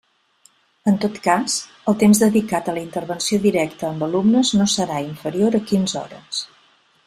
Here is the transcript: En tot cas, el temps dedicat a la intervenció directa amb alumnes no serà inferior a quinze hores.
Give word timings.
En 0.91 0.95
tot 1.03 1.19
cas, 1.27 1.57
el 1.91 1.97
temps 2.03 2.21
dedicat 2.23 2.71
a 2.71 2.75
la 2.77 2.83
intervenció 2.85 3.41
directa 3.45 3.87
amb 3.93 4.07
alumnes 4.09 4.55
no 4.61 4.69
serà 4.77 4.99
inferior 5.11 5.59
a 5.59 5.65
quinze 5.73 5.99
hores. 6.05 6.45